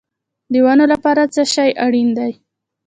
د 0.51 0.53
ونو 0.65 0.85
لپاره 0.93 1.23
څه 1.33 1.41
شی 1.53 1.69
اړین 1.85 2.09
دی؟ 2.17 2.31